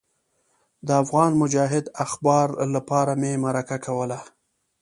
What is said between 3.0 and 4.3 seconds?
مې مرکه کوله.